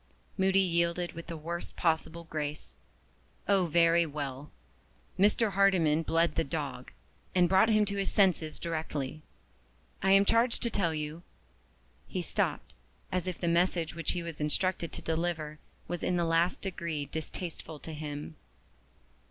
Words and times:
'"Moody 0.35 0.61
yielded 0.61 1.11
with 1.13 1.27
the 1.27 1.37
worst 1.37 1.75
possible 1.75 2.23
grace. 2.23 2.73
"Oh, 3.47 3.67
very 3.67 4.03
well! 4.07 4.49
Mr. 5.19 5.51
Hardyman 5.51 6.01
bled 6.01 6.33
the 6.33 6.43
dog, 6.43 6.91
and 7.35 7.47
brought 7.47 7.69
him 7.69 7.85
to 7.85 7.97
his 7.97 8.09
senses 8.09 8.57
directly. 8.57 9.21
I 10.01 10.09
am 10.13 10.25
charged 10.25 10.63
to 10.63 10.71
tell 10.71 10.95
you" 10.95 11.21
He 12.17 12.23
stopped, 12.23 12.73
as 13.11 13.27
if 13.27 13.39
the 13.39 13.47
message 13.47 13.93
which 13.93 14.13
he 14.13 14.23
was 14.23 14.41
instructed 14.41 14.91
to 14.93 15.03
deliver 15.03 15.59
was 15.87 16.01
in 16.01 16.15
the 16.15 16.25
last 16.25 16.61
degree 16.61 17.05
distasteful 17.05 17.77
to 17.77 17.93
him. 17.93 18.37